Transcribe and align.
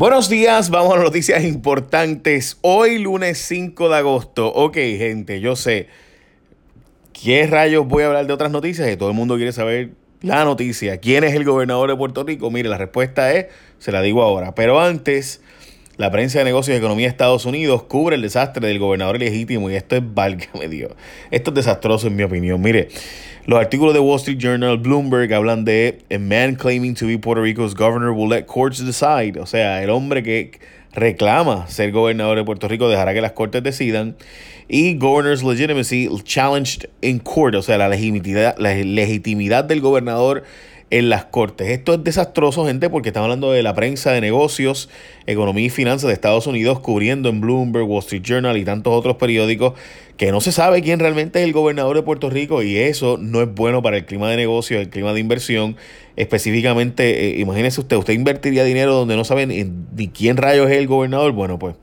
Buenos 0.00 0.30
días, 0.30 0.70
vamos 0.70 0.96
a 0.96 1.02
noticias 1.02 1.44
importantes. 1.44 2.56
Hoy 2.62 2.96
lunes 2.96 3.36
5 3.36 3.90
de 3.90 3.96
agosto. 3.98 4.50
Ok, 4.50 4.76
gente, 4.76 5.42
yo 5.42 5.56
sé. 5.56 5.88
¿Qué 7.12 7.46
rayos 7.46 7.86
voy 7.86 8.04
a 8.04 8.06
hablar 8.06 8.26
de 8.26 8.32
otras 8.32 8.50
noticias? 8.50 8.88
Que 8.88 8.96
todo 8.96 9.10
el 9.10 9.14
mundo 9.14 9.36
quiere 9.36 9.52
saber 9.52 9.90
la 10.22 10.42
noticia. 10.46 10.96
¿Quién 11.00 11.22
es 11.24 11.34
el 11.34 11.44
gobernador 11.44 11.90
de 11.90 11.96
Puerto 11.96 12.24
Rico? 12.24 12.50
Mire, 12.50 12.70
la 12.70 12.78
respuesta 12.78 13.34
es, 13.34 13.48
se 13.78 13.92
la 13.92 14.00
digo 14.00 14.22
ahora. 14.22 14.54
Pero 14.54 14.80
antes, 14.80 15.42
la 16.00 16.10
prensa 16.10 16.38
de 16.38 16.46
negocios 16.46 16.74
y 16.74 16.78
economía 16.78 17.04
de 17.04 17.10
Estados 17.10 17.44
Unidos 17.44 17.82
cubre 17.82 18.16
el 18.16 18.22
desastre 18.22 18.66
del 18.66 18.78
gobernador 18.78 19.16
ilegítimo 19.16 19.68
y 19.68 19.74
esto 19.74 19.96
es 19.96 20.02
válgame 20.14 20.66
Dios. 20.66 20.92
Esto 21.30 21.50
es 21.50 21.56
desastroso 21.56 22.06
en 22.06 22.16
mi 22.16 22.22
opinión. 22.22 22.58
Mire, 22.62 22.88
los 23.44 23.60
artículos 23.60 23.92
de 23.92 24.00
Wall 24.00 24.16
Street 24.16 24.38
Journal, 24.38 24.78
Bloomberg 24.78 25.30
hablan 25.34 25.66
de 25.66 25.98
a 26.10 26.18
man 26.18 26.54
claiming 26.54 26.94
to 26.94 27.06
be 27.06 27.18
Puerto 27.18 27.42
Rico's 27.42 27.74
governor 27.74 28.12
will 28.12 28.30
let 28.30 28.46
courts 28.46 28.82
decide. 28.82 29.38
O 29.38 29.44
sea, 29.44 29.82
el 29.82 29.90
hombre 29.90 30.22
que 30.22 30.52
reclama 30.94 31.68
ser 31.68 31.92
gobernador 31.92 32.38
de 32.38 32.44
Puerto 32.44 32.66
Rico 32.66 32.88
dejará 32.88 33.12
que 33.12 33.20
las 33.20 33.32
cortes 33.32 33.62
decidan. 33.62 34.16
Y 34.68 34.94
governor's 34.94 35.42
legitimacy 35.42 36.08
challenged 36.24 36.88
in 37.02 37.18
court, 37.18 37.54
o 37.56 37.60
sea, 37.60 37.76
la 37.76 37.90
legitimidad, 37.90 38.56
la 38.56 38.72
legitimidad 38.72 39.64
del 39.64 39.82
gobernador 39.82 40.44
en 40.90 41.08
las 41.08 41.24
cortes. 41.26 41.68
Esto 41.68 41.94
es 41.94 42.04
desastroso, 42.04 42.66
gente, 42.66 42.90
porque 42.90 43.10
estamos 43.10 43.26
hablando 43.26 43.52
de 43.52 43.62
la 43.62 43.74
prensa 43.74 44.12
de 44.12 44.20
negocios, 44.20 44.88
economía 45.26 45.66
y 45.66 45.70
finanzas 45.70 46.08
de 46.08 46.14
Estados 46.14 46.46
Unidos, 46.46 46.80
cubriendo 46.80 47.28
en 47.28 47.40
Bloomberg, 47.40 47.88
Wall 47.88 48.00
Street 48.00 48.22
Journal 48.22 48.56
y 48.56 48.64
tantos 48.64 48.92
otros 48.92 49.16
periódicos 49.16 49.74
que 50.16 50.32
no 50.32 50.42
se 50.42 50.52
sabe 50.52 50.82
quién 50.82 50.98
realmente 50.98 51.38
es 51.38 51.46
el 51.46 51.52
gobernador 51.52 51.96
de 51.96 52.02
Puerto 52.02 52.28
Rico 52.28 52.62
y 52.62 52.76
eso 52.76 53.16
no 53.18 53.40
es 53.40 53.48
bueno 53.54 53.82
para 53.82 53.96
el 53.96 54.04
clima 54.04 54.28
de 54.28 54.36
negocios, 54.36 54.80
el 54.80 54.90
clima 54.90 55.14
de 55.14 55.20
inversión. 55.20 55.76
Específicamente, 56.16 57.28
eh, 57.28 57.40
imagínese 57.40 57.80
usted, 57.80 57.96
usted 57.96 58.12
invertiría 58.12 58.64
dinero 58.64 58.92
donde 58.92 59.16
no 59.16 59.24
sabe 59.24 59.46
ni, 59.46 60.08
quién 60.08 60.36
rayos 60.36 60.70
es 60.70 60.76
el 60.76 60.88
gobernador. 60.88 61.32
Bueno, 61.32 61.58
pues 61.58 61.76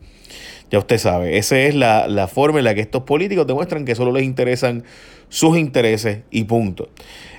ya 0.71 0.80
usted 0.80 0.98
sabe, 0.98 1.38
esa 1.38 1.59
es 1.59 1.75
la, 1.75 2.08
la 2.08 2.28
forma 2.28 2.59
en 2.59 2.66
la 2.66 2.75
que 2.75 2.81
estos 2.81 3.03
políticos 3.03 3.47
demuestran 3.47 3.86
que 3.86 3.95
solo 3.95 4.11
les 4.11 4.23
interesan 4.23 4.83
sus 5.30 5.58
intereses 5.58 6.19
y 6.31 6.45
punto. 6.45 6.89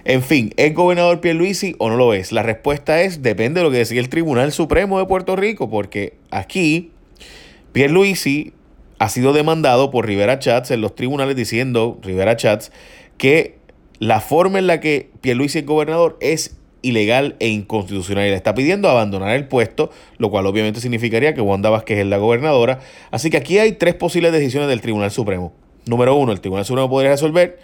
En 0.04 0.22
fin, 0.22 0.52
¿es 0.56 0.74
gobernador 0.74 1.20
Pierluisi 1.20 1.74
o 1.78 1.90
no 1.90 1.96
lo 1.96 2.14
es? 2.14 2.32
La 2.32 2.42
respuesta 2.42 3.02
es 3.02 3.22
depende 3.22 3.60
de 3.60 3.64
lo 3.64 3.70
que 3.70 3.78
decía 3.78 4.00
el 4.00 4.08
Tribunal 4.08 4.52
Supremo 4.52 4.98
de 4.98 5.06
Puerto 5.06 5.36
Rico, 5.36 5.68
porque 5.68 6.14
aquí 6.30 6.92
Pierluisi 7.72 8.52
ha 8.98 9.08
sido 9.08 9.32
demandado 9.32 9.90
por 9.90 10.06
Rivera 10.06 10.38
Chats 10.38 10.70
en 10.70 10.80
los 10.80 10.94
tribunales 10.94 11.36
diciendo, 11.36 11.98
Rivera 12.02 12.36
Chats, 12.36 12.72
que 13.16 13.58
la 13.98 14.20
forma 14.20 14.58
en 14.58 14.66
la 14.66 14.80
que 14.80 15.10
Pierluisi 15.20 15.60
es 15.60 15.66
gobernador 15.66 16.16
es 16.20 16.57
ilegal 16.82 17.36
e 17.40 17.48
inconstitucional 17.48 18.26
y 18.26 18.30
le 18.30 18.36
está 18.36 18.54
pidiendo 18.54 18.88
abandonar 18.88 19.34
el 19.34 19.48
puesto, 19.48 19.90
lo 20.18 20.30
cual 20.30 20.46
obviamente 20.46 20.80
significaría 20.80 21.34
que 21.34 21.40
Wanda 21.40 21.70
Vázquez 21.70 21.98
es 21.98 22.06
la 22.06 22.18
gobernadora. 22.18 22.80
Así 23.10 23.30
que 23.30 23.36
aquí 23.36 23.58
hay 23.58 23.72
tres 23.72 23.94
posibles 23.94 24.32
decisiones 24.32 24.68
del 24.68 24.80
Tribunal 24.80 25.10
Supremo. 25.10 25.52
Número 25.86 26.14
uno, 26.14 26.32
el 26.32 26.40
Tribunal 26.40 26.64
Supremo 26.64 26.88
podría 26.88 27.10
resolver 27.10 27.58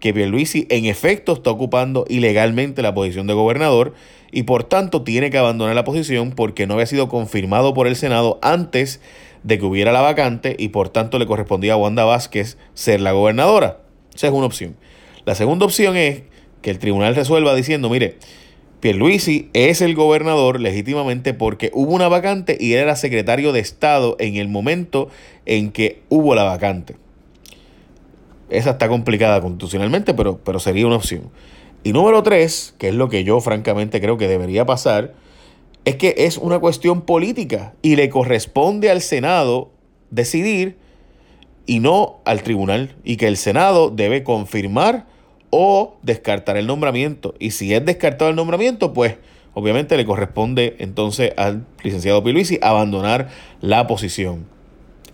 que 0.00 0.12
Pierluisi 0.12 0.66
en 0.70 0.84
efecto 0.84 1.32
está 1.32 1.50
ocupando 1.50 2.04
ilegalmente 2.08 2.82
la 2.82 2.94
posición 2.94 3.26
de 3.26 3.34
gobernador 3.34 3.94
y 4.30 4.42
por 4.42 4.64
tanto 4.64 5.02
tiene 5.02 5.30
que 5.30 5.38
abandonar 5.38 5.74
la 5.74 5.84
posición 5.84 6.32
porque 6.32 6.66
no 6.66 6.74
había 6.74 6.86
sido 6.86 7.08
confirmado 7.08 7.72
por 7.74 7.86
el 7.86 7.96
Senado 7.96 8.38
antes 8.42 9.00
de 9.42 9.58
que 9.58 9.64
hubiera 9.64 9.92
la 9.92 10.00
vacante 10.00 10.56
y 10.58 10.68
por 10.68 10.88
tanto 10.88 11.18
le 11.18 11.26
correspondía 11.26 11.74
a 11.74 11.76
Wanda 11.76 12.04
Vázquez 12.04 12.58
ser 12.74 13.00
la 13.00 13.12
gobernadora. 13.12 13.78
Esa 14.14 14.26
es 14.26 14.32
una 14.32 14.46
opción. 14.46 14.76
La 15.24 15.34
segunda 15.34 15.64
opción 15.64 15.96
es 15.96 16.22
que 16.62 16.70
el 16.70 16.78
tribunal 16.78 17.14
resuelva 17.14 17.54
diciendo, 17.54 17.88
mire, 17.88 18.18
Pierluisi 18.80 19.48
es 19.54 19.80
el 19.80 19.94
gobernador 19.94 20.60
legítimamente 20.60 21.34
porque 21.34 21.70
hubo 21.72 21.94
una 21.94 22.08
vacante 22.08 22.56
y 22.60 22.74
él 22.74 22.80
era 22.80 22.96
secretario 22.96 23.52
de 23.52 23.60
Estado 23.60 24.16
en 24.18 24.36
el 24.36 24.48
momento 24.48 25.08
en 25.46 25.72
que 25.72 26.02
hubo 26.08 26.34
la 26.34 26.44
vacante. 26.44 26.96
Esa 28.50 28.70
está 28.70 28.88
complicada 28.88 29.40
constitucionalmente, 29.40 30.14
pero, 30.14 30.38
pero 30.38 30.60
sería 30.60 30.86
una 30.86 30.96
opción. 30.96 31.30
Y 31.82 31.92
número 31.92 32.22
tres, 32.22 32.74
que 32.78 32.88
es 32.88 32.94
lo 32.94 33.08
que 33.08 33.24
yo 33.24 33.40
francamente 33.40 34.00
creo 34.00 34.18
que 34.18 34.28
debería 34.28 34.66
pasar, 34.66 35.14
es 35.84 35.96
que 35.96 36.14
es 36.18 36.36
una 36.36 36.58
cuestión 36.58 37.02
política 37.02 37.74
y 37.80 37.96
le 37.96 38.08
corresponde 38.10 38.90
al 38.90 39.00
Senado 39.00 39.70
decidir 40.10 40.76
y 41.64 41.80
no 41.80 42.18
al 42.24 42.42
tribunal. 42.42 42.96
Y 43.04 43.16
que 43.16 43.28
el 43.28 43.36
Senado 43.36 43.90
debe 43.90 44.22
confirmar 44.22 45.06
o 45.58 45.96
descartar 46.02 46.58
el 46.58 46.66
nombramiento. 46.66 47.34
Y 47.38 47.52
si 47.52 47.72
es 47.72 47.82
descartado 47.82 48.28
el 48.28 48.36
nombramiento, 48.36 48.92
pues 48.92 49.16
obviamente 49.54 49.96
le 49.96 50.04
corresponde 50.04 50.76
entonces 50.80 51.32
al 51.38 51.64
licenciado 51.82 52.22
Piluisi 52.22 52.58
abandonar 52.60 53.30
la 53.62 53.86
posición. 53.86 54.44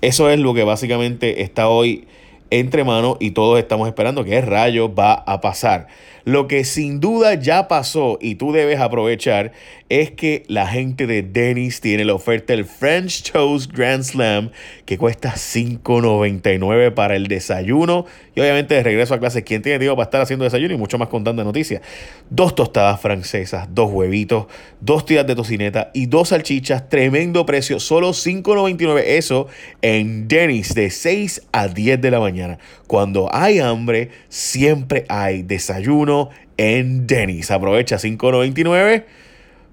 Eso 0.00 0.28
es 0.30 0.40
lo 0.40 0.52
que 0.52 0.64
básicamente 0.64 1.42
está 1.42 1.68
hoy 1.68 2.08
entre 2.50 2.82
manos 2.82 3.18
y 3.20 3.30
todos 3.30 3.60
estamos 3.60 3.86
esperando 3.86 4.24
qué 4.24 4.40
rayo 4.40 4.92
va 4.92 5.12
a 5.12 5.40
pasar. 5.40 5.86
Lo 6.24 6.46
que 6.46 6.64
sin 6.64 7.00
duda 7.00 7.34
ya 7.34 7.66
pasó 7.66 8.18
y 8.20 8.36
tú 8.36 8.52
debes 8.52 8.78
aprovechar 8.78 9.52
es 9.88 10.12
que 10.12 10.44
la 10.46 10.66
gente 10.68 11.06
de 11.06 11.22
Dennis 11.22 11.80
tiene 11.80 12.04
la 12.04 12.14
oferta 12.14 12.52
del 12.52 12.64
French 12.64 13.32
Toast 13.32 13.70
Grand 13.72 14.04
Slam 14.04 14.50
que 14.86 14.98
cuesta 14.98 15.34
$5.99 15.34 16.94
para 16.94 17.16
el 17.16 17.26
desayuno 17.26 18.06
y 18.34 18.40
obviamente 18.40 18.74
de 18.74 18.82
regreso 18.82 19.14
a 19.14 19.18
clase. 19.18 19.42
¿Quién 19.42 19.62
tiene 19.62 19.78
tiempo 19.78 19.96
para 19.96 20.04
estar 20.04 20.20
haciendo 20.20 20.44
desayuno 20.44 20.74
y 20.74 20.78
mucho 20.78 20.96
más 20.96 21.08
contando 21.08 21.42
noticias? 21.44 21.82
Dos 22.30 22.54
tostadas 22.54 23.00
francesas, 23.00 23.68
dos 23.70 23.90
huevitos, 23.90 24.46
dos 24.80 25.04
tiras 25.04 25.26
de 25.26 25.34
tocineta 25.34 25.90
y 25.92 26.06
dos 26.06 26.28
salchichas. 26.28 26.88
Tremendo 26.88 27.44
precio, 27.44 27.80
solo 27.80 28.10
$5.99. 28.10 29.02
Eso 29.04 29.48
en 29.82 30.28
Dennis 30.28 30.74
de 30.74 30.90
6 30.90 31.48
a 31.52 31.68
10 31.68 32.00
de 32.00 32.10
la 32.10 32.20
mañana. 32.20 32.58
Cuando 32.86 33.28
hay 33.34 33.58
hambre, 33.58 34.10
siempre 34.28 35.04
hay 35.08 35.42
desayuno 35.42 36.11
en 36.56 37.06
Dennis. 37.06 37.50
Aprovecha 37.50 37.96
$5.99 37.96 39.04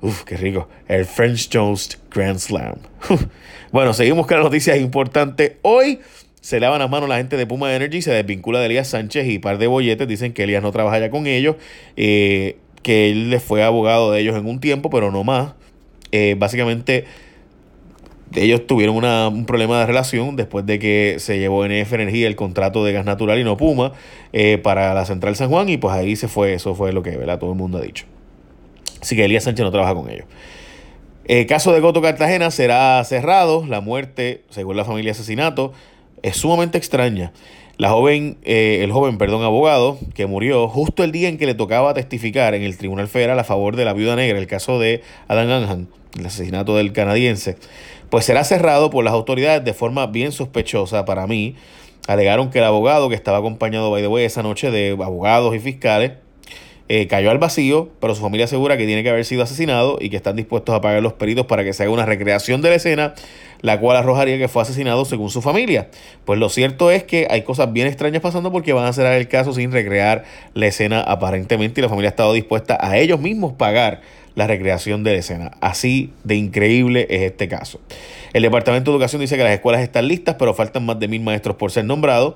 Uf, 0.02 0.24
qué 0.24 0.38
rico. 0.38 0.70
El 0.88 1.06
French 1.06 1.50
Toast 1.50 1.96
Grand 2.10 2.40
Slam. 2.40 2.76
bueno, 3.72 3.94
seguimos 3.94 4.28
con 4.28 4.38
las 4.38 4.46
noticias 4.46 4.80
importantes. 4.80 5.54
Hoy 5.62 6.00
se 6.40 6.60
lavan 6.62 6.80
las 6.80 6.90
manos 6.90 7.10
la 7.10 7.18
gente 7.18 7.36
de 7.36 7.46
Puma 7.46 7.76
Energy, 7.76 8.02
se 8.02 8.12
desvincula 8.12 8.60
de 8.60 8.68
Elías 8.68 8.88
Sánchez 8.88 9.28
y 9.28 9.40
par 9.40 9.58
de 9.58 9.68
bolletes. 9.68 10.08
Dicen 10.08 10.32
que 10.32 10.44
Elías 10.44 10.64
no 10.64 10.72
trabaja 10.72 11.00
ya 11.00 11.10
con 11.10 11.28
ellos, 11.28 11.58
eh, 11.98 12.58
que 12.82 13.12
él 13.12 13.30
le 13.30 13.42
fue 13.42 13.62
abogado 13.62 14.12
de 14.12 14.22
ellos 14.22 14.38
en 14.38 14.46
un 14.46 14.62
tiempo, 14.62 14.90
pero 14.90 15.12
no 15.12 15.26
más. 15.26 15.54
Eh, 16.14 16.36
básicamente, 16.38 17.06
ellos 18.36 18.68
tuvieron 18.68 19.04
un 19.04 19.46
problema 19.46 19.80
de 19.80 19.86
relación 19.86 20.36
después 20.36 20.66
de 20.66 20.80
que 20.80 21.16
se 21.20 21.40
llevó 21.40 21.66
NF 21.66 21.94
Energía 21.94 22.28
el 22.28 22.36
contrato 22.36 22.84
de 22.86 22.94
gas 22.94 23.06
natural 23.06 23.40
y 23.40 23.44
no 23.44 23.58
Puma 23.58 23.94
eh, 24.34 24.60
para 24.62 24.94
la 24.94 25.06
central 25.06 25.36
San 25.36 25.50
Juan 25.50 25.70
y 25.70 25.78
pues 25.78 25.96
ahí 25.96 26.16
se 26.16 26.28
fue, 26.28 26.54
eso 26.54 26.76
fue 26.76 26.94
lo 26.94 27.02
que 27.02 27.18
¿verdad? 27.18 27.40
todo 27.40 27.52
el 27.52 27.58
mundo 27.58 27.80
ha 27.80 27.82
dicho. 27.82 28.06
Así 29.02 29.16
que 29.16 29.26
Elías 29.26 29.46
Sánchez 29.46 29.64
no 29.64 29.72
trabaja 29.72 29.96
con 29.96 30.10
ellos. 30.10 30.26
El 31.26 31.46
caso 31.46 31.72
de 31.74 31.80
Goto 31.80 32.02
Cartagena 32.02 32.50
será 32.52 33.04
cerrado. 33.04 33.64
La 33.68 33.82
muerte, 33.82 34.44
según 34.50 34.76
la 34.76 34.84
familia 34.84 35.12
asesinato, 35.12 35.74
es 36.24 36.38
sumamente 36.38 36.78
extraña. 36.78 37.32
La 37.80 37.92
joven, 37.92 38.36
eh, 38.44 38.82
el 38.84 38.92
joven, 38.92 39.18
perdón, 39.18 39.42
abogado, 39.42 39.98
que 40.14 40.26
murió 40.26 40.68
justo 40.68 41.02
el 41.02 41.14
día 41.14 41.30
en 41.30 41.38
que 41.38 41.46
le 41.46 41.54
tocaba 41.54 41.94
testificar 41.94 42.54
en 42.54 42.64
el 42.64 42.78
Tribunal 42.78 43.08
Federal 43.08 43.40
a 43.40 43.46
favor 43.46 43.78
de 43.78 43.86
la 43.86 43.94
viuda 43.94 44.18
negra, 44.18 44.38
el 44.38 44.48
caso 44.48 44.80
de 44.80 45.02
Adam 45.30 45.50
Anhan, 45.50 45.88
el 46.20 46.26
asesinato 46.26 46.76
del 46.76 46.92
canadiense, 46.92 47.56
pues 48.10 48.26
será 48.26 48.44
cerrado 48.44 48.90
por 48.90 49.06
las 49.06 49.14
autoridades 49.14 49.64
de 49.64 49.74
forma 49.74 50.08
bien 50.08 50.34
sospechosa 50.34 51.06
para 51.06 51.26
mí. 51.26 51.56
Alegaron 52.06 52.50
que 52.50 52.60
el 52.60 52.66
abogado 52.66 53.08
que 53.08 53.16
estaba 53.16 53.38
acompañado, 53.38 53.90
by 53.92 54.02
the 54.02 54.10
way, 54.10 54.26
esa 54.26 54.44
noche 54.44 54.72
de 54.72 54.98
abogados 55.02 55.56
y 55.56 55.60
fiscales, 55.60 56.12
eh, 56.92 57.06
cayó 57.06 57.30
al 57.30 57.38
vacío, 57.38 57.90
pero 58.02 58.16
su 58.16 58.22
familia 58.24 58.46
asegura 58.46 58.76
que 58.76 58.88
tiene 58.88 59.04
que 59.04 59.12
haber 59.12 59.24
sido 59.24 59.44
asesinado 59.44 60.00
y 60.02 60.10
que 60.10 60.18
están 60.18 60.36
dispuestos 60.36 60.74
a 60.74 60.82
pagar 60.82 61.04
los 61.04 61.14
peritos 61.14 61.46
para 61.46 61.64
que 61.64 61.72
se 61.72 61.84
haga 61.84 61.92
una 61.92 62.08
recreación 62.08 62.64
de 62.64 62.70
la 62.70 62.76
escena, 62.78 63.14
la 63.62 63.80
cual 63.80 63.96
arrojaría 63.96 64.40
que 64.40 64.48
fue 64.48 64.64
asesinado 64.64 65.06
según 65.06 65.30
su 65.30 65.44
familia. 65.44 65.90
Pues 66.26 66.40
lo 66.40 66.50
cierto 66.50 66.90
es 66.90 67.04
que 67.04 67.28
hay 67.30 67.44
cosas 67.44 67.72
bien 67.72 67.86
extrañas 67.86 68.24
pasando 68.24 68.52
porque 68.52 68.74
van 68.74 68.86
a 68.86 68.94
cerrar 68.94 69.14
el 69.14 69.28
caso 69.28 69.54
sin 69.54 69.72
recrear 69.72 70.24
la 70.56 70.66
escena 70.66 71.02
aparentemente 71.02 71.80
y 71.80 71.84
la 71.84 71.90
familia 71.90 72.10
ha 72.10 72.12
estado 72.12 72.34
dispuesta 72.34 72.76
a 72.82 72.98
ellos 72.98 73.20
mismos 73.20 73.54
pagar 73.54 74.02
la 74.36 74.48
recreación 74.48 75.04
de 75.04 75.14
la 75.14 75.18
escena. 75.18 75.52
Así 75.62 76.12
de 76.24 76.36
increíble 76.36 77.08
es 77.10 77.22
este 77.22 77.48
caso. 77.48 77.80
El 78.34 78.44
Departamento 78.44 78.92
de 78.92 78.96
Educación 78.96 79.22
dice 79.22 79.38
que 79.38 79.44
las 79.44 79.54
escuelas 79.54 79.82
están 79.82 80.08
listas, 80.08 80.36
pero 80.38 80.54
faltan 80.54 80.86
más 80.86 81.00
de 81.00 81.08
mil 81.08 81.22
maestros 81.22 81.56
por 81.56 81.72
ser 81.72 81.86
nombrados. 81.86 82.36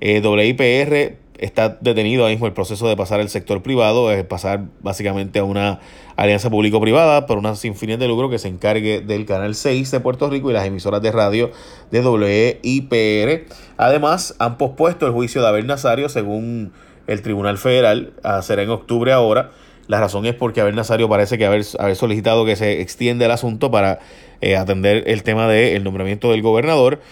Eh, 0.00 0.20
WIPR 0.20 1.16
está 1.38 1.76
detenido 1.80 2.22
ahora 2.22 2.32
mismo 2.32 2.46
el 2.46 2.52
proceso 2.52 2.88
de 2.88 2.96
pasar 2.96 3.20
al 3.20 3.28
sector 3.28 3.62
privado, 3.62 4.12
es 4.12 4.24
pasar 4.24 4.64
básicamente 4.80 5.40
a 5.40 5.44
una 5.44 5.80
alianza 6.14 6.50
público-privada 6.50 7.26
por 7.26 7.38
una 7.38 7.56
sin 7.56 7.74
fines 7.74 7.98
de 7.98 8.06
lucro 8.06 8.30
que 8.30 8.38
se 8.38 8.46
encargue 8.46 9.00
del 9.00 9.26
Canal 9.26 9.56
6 9.56 9.90
de 9.90 10.00
Puerto 10.00 10.30
Rico 10.30 10.50
y 10.50 10.52
las 10.52 10.66
emisoras 10.66 11.02
de 11.02 11.10
radio 11.10 11.50
de 11.90 12.00
WIPR. 12.00 13.46
Además, 13.76 14.36
han 14.38 14.56
pospuesto 14.56 15.06
el 15.06 15.12
juicio 15.12 15.42
de 15.42 15.48
Abel 15.48 15.66
Nazario 15.66 16.08
según 16.08 16.72
el 17.08 17.22
Tribunal 17.22 17.58
Federal, 17.58 18.12
a 18.22 18.40
será 18.42 18.62
en 18.62 18.70
octubre 18.70 19.12
ahora. 19.12 19.50
La 19.92 20.00
razón 20.00 20.24
es 20.24 20.34
porque 20.34 20.62
Abel 20.62 20.74
Nazario 20.74 21.06
parece 21.06 21.36
que 21.36 21.44
haber, 21.44 21.66
haber 21.78 21.96
solicitado 21.96 22.46
que 22.46 22.56
se 22.56 22.80
extienda 22.80 23.26
el 23.26 23.30
asunto 23.30 23.70
para 23.70 23.98
eh, 24.40 24.56
atender 24.56 25.04
el 25.06 25.22
tema 25.22 25.46
del 25.46 25.84
nombramiento 25.84 26.30
del 26.30 26.40
gobernador. 26.40 27.02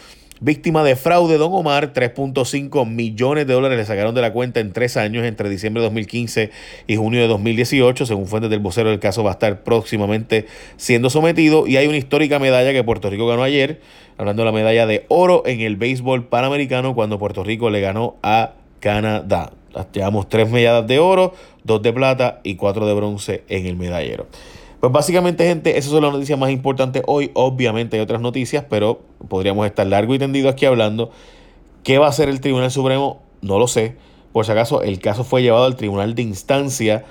Víctima 0.41 0.82
de 0.82 0.97
fraude, 0.97 1.37
Don 1.37 1.53
Omar, 1.53 1.93
3.5 1.93 2.88
millones 2.88 3.47
de 3.47 3.53
dólares 3.53 3.77
le 3.77 3.85
sacaron 3.85 4.15
de 4.15 4.23
la 4.23 4.32
cuenta 4.32 4.61
en 4.61 4.73
tres 4.73 4.97
años, 4.97 5.27
entre 5.27 5.50
diciembre 5.50 5.82
de 5.82 5.88
2015 5.88 6.53
y 6.87 6.97
junio 6.97 7.21
de 7.21 7.29
2018. 7.29 8.06
Según 8.06 8.27
fuentes 8.27 8.50
del 8.50 8.61
vocero, 8.61 8.91
el 8.91 8.99
caso 8.99 9.23
va 9.23 9.32
a 9.32 9.35
estar 9.35 9.62
próximamente 9.62 10.47
siendo 10.79 11.11
sometido. 11.11 11.67
Y 11.67 11.77
hay 11.77 11.87
una 11.87 11.99
histórica 11.99 12.38
medalla 12.38 12.73
que 12.73 12.82
Puerto 12.82 13.11
Rico 13.11 13.27
ganó 13.27 13.43
ayer, 13.43 13.82
hablando 14.17 14.41
de 14.41 14.47
la 14.47 14.53
medalla 14.53 14.87
de 14.87 15.05
oro 15.09 15.43
en 15.44 15.61
el 15.61 15.77
béisbol 15.77 16.29
panamericano, 16.29 16.94
cuando 16.94 17.19
Puerto 17.19 17.44
Rico 17.44 17.69
le 17.69 17.82
ganó 17.82 18.17
a 18.23 18.55
Canadá. 18.81 19.53
Llevamos 19.93 20.28
tres 20.28 20.50
medallas 20.50 20.87
de 20.87 20.99
oro, 20.99 21.34
dos 21.64 21.82
de 21.82 21.93
plata 21.93 22.40
y 22.43 22.56
cuatro 22.56 22.87
de 22.87 22.94
bronce 22.94 23.44
en 23.49 23.67
el 23.67 23.76
medallero. 23.76 24.26
Pues 24.81 24.93
básicamente, 24.93 25.46
gente, 25.46 25.76
esas 25.76 25.90
son 25.93 26.02
las 26.02 26.12
noticias 26.12 26.38
más 26.38 26.50
importantes 26.50 27.02
hoy. 27.06 27.31
Obviamente 27.34 27.96
hay 27.96 28.02
otras 28.02 28.22
noticias, 28.22 28.64
pero 28.69 29.00
podríamos 29.28 29.67
estar 29.67 29.87
largo 29.87 30.14
y 30.14 30.19
tendido 30.19 30.49
aquí 30.49 30.64
hablando. 30.64 31.11
¿Qué 31.84 31.99
va 31.99 32.06
a 32.06 32.08
hacer 32.08 32.31
el 32.31 32.40
Tribunal 32.40 32.70
Supremo? 32.70 33.20
No 33.43 33.58
lo 33.58 33.69
sé. 33.69 33.96
Por 34.32 34.46
si 34.46 34.52
acaso, 34.52 34.82
el 34.82 34.99
caso 34.99 35.22
fue 35.22 35.43
llevado 35.43 35.64
al 35.64 35.76
Tribunal 35.76 36.14
de 36.14 36.22
Instancia. 36.22 37.05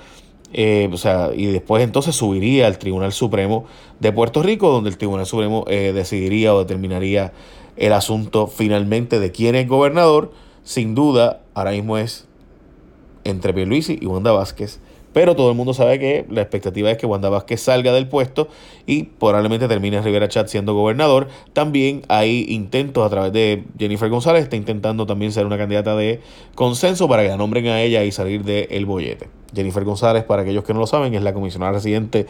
Eh, 0.52 0.90
o 0.92 0.96
sea, 0.96 1.30
y 1.32 1.46
después 1.46 1.84
entonces 1.84 2.16
subiría 2.16 2.66
al 2.66 2.78
Tribunal 2.78 3.12
Supremo 3.12 3.66
de 4.00 4.10
Puerto 4.10 4.42
Rico, 4.42 4.70
donde 4.70 4.90
el 4.90 4.98
Tribunal 4.98 5.26
Supremo 5.26 5.64
eh, 5.68 5.92
decidiría 5.94 6.52
o 6.52 6.58
determinaría 6.58 7.32
el 7.76 7.92
asunto 7.92 8.48
finalmente 8.48 9.20
de 9.20 9.30
quién 9.30 9.54
es 9.54 9.68
gobernador. 9.68 10.32
Sin 10.64 10.96
duda, 10.96 11.42
ahora 11.54 11.70
mismo 11.70 11.98
es 11.98 12.26
entre 13.24 13.52
Pierluisi 13.52 13.98
y 14.00 14.06
Wanda 14.06 14.32
Vázquez. 14.32 14.80
Pero 15.12 15.34
todo 15.34 15.50
el 15.50 15.56
mundo 15.56 15.74
sabe 15.74 15.98
que 15.98 16.24
la 16.30 16.40
expectativa 16.40 16.90
es 16.90 16.96
que 16.96 17.06
Wanda 17.06 17.28
Vázquez 17.28 17.60
salga 17.60 17.92
del 17.92 18.06
puesto 18.06 18.48
y 18.86 19.04
probablemente 19.04 19.66
termine 19.66 20.00
Rivera 20.00 20.28
Chat 20.28 20.46
siendo 20.46 20.74
gobernador. 20.74 21.26
También 21.52 22.02
hay 22.08 22.46
intentos 22.48 23.04
a 23.04 23.10
través 23.10 23.32
de 23.32 23.64
Jennifer 23.76 24.08
González, 24.08 24.44
está 24.44 24.54
intentando 24.54 25.06
también 25.06 25.32
ser 25.32 25.46
una 25.46 25.58
candidata 25.58 25.96
de 25.96 26.20
consenso 26.54 27.08
para 27.08 27.24
que 27.24 27.28
la 27.28 27.36
nombren 27.36 27.66
a 27.66 27.82
ella 27.82 28.04
y 28.04 28.12
salir 28.12 28.44
del 28.44 28.86
bollete. 28.86 29.28
Jennifer 29.52 29.84
González, 29.84 30.22
para 30.22 30.42
aquellos 30.42 30.62
que 30.62 30.72
no 30.72 30.78
lo 30.78 30.86
saben, 30.86 31.12
es 31.14 31.22
la 31.22 31.34
comisionada 31.34 31.72
residente 31.72 32.26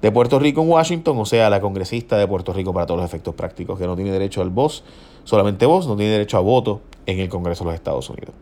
de 0.00 0.10
Puerto 0.10 0.38
Rico 0.38 0.62
en 0.62 0.70
Washington, 0.70 1.18
o 1.18 1.26
sea, 1.26 1.50
la 1.50 1.60
congresista 1.60 2.16
de 2.16 2.26
Puerto 2.26 2.54
Rico 2.54 2.72
para 2.72 2.86
todos 2.86 2.98
los 3.00 3.08
efectos 3.08 3.34
prácticos, 3.34 3.78
que 3.78 3.86
no 3.86 3.94
tiene 3.94 4.10
derecho 4.10 4.40
al 4.40 4.48
voz, 4.48 4.84
solamente 5.24 5.66
voz, 5.66 5.86
no 5.86 5.96
tiene 5.96 6.12
derecho 6.12 6.38
a 6.38 6.40
voto 6.40 6.80
en 7.04 7.20
el 7.20 7.28
Congreso 7.28 7.64
de 7.64 7.70
los 7.70 7.74
Estados 7.74 8.08
Unidos. 8.08 8.34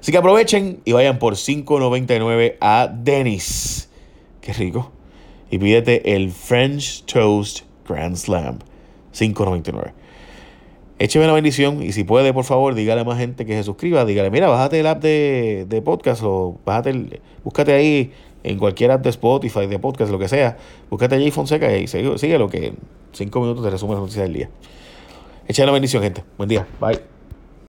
Así 0.00 0.12
que 0.12 0.18
aprovechen 0.18 0.80
y 0.84 0.92
vayan 0.92 1.18
por 1.18 1.34
5.99 1.34 2.56
a 2.60 2.88
Dennis. 2.92 3.88
Qué 4.40 4.52
rico. 4.52 4.92
Y 5.50 5.58
pídete 5.58 6.14
el 6.14 6.30
French 6.30 7.04
Toast 7.04 7.60
Grand 7.88 8.16
Slam. 8.16 8.58
5.99. 9.14 9.92
Écheme 11.00 11.26
la 11.26 11.32
bendición 11.32 11.82
y 11.82 11.92
si 11.92 12.02
puede, 12.02 12.32
por 12.32 12.44
favor, 12.44 12.74
dígale 12.74 13.02
a 13.02 13.04
más 13.04 13.18
gente 13.18 13.46
que 13.46 13.52
se 13.52 13.62
suscriba. 13.62 14.04
Dígale, 14.04 14.30
mira, 14.30 14.48
bájate 14.48 14.80
el 14.80 14.86
app 14.86 15.00
de, 15.00 15.64
de 15.68 15.82
podcast 15.82 16.22
o 16.24 16.58
bájate 16.64 16.90
el, 16.90 17.20
búscate 17.44 17.72
ahí 17.72 18.12
en 18.42 18.58
cualquier 18.58 18.90
app 18.90 19.02
de 19.02 19.10
Spotify, 19.10 19.66
de 19.66 19.78
podcast, 19.78 20.10
lo 20.10 20.18
que 20.18 20.28
sea. 20.28 20.56
Búscate 20.90 21.16
allí 21.16 21.30
Fonseca 21.30 21.76
y 21.76 21.86
sigue, 21.86 22.38
lo 22.38 22.48
que 22.48 22.68
en 22.68 22.78
5 23.12 23.40
minutos 23.40 23.64
te 23.64 23.70
resume 23.70 23.94
la 23.94 24.00
noticia 24.00 24.22
del 24.22 24.32
día. 24.32 24.50
Échame 25.46 25.66
la 25.66 25.72
bendición, 25.72 26.02
gente. 26.02 26.24
Buen 26.36 26.48
día. 26.48 26.66
Bye. 26.80 27.17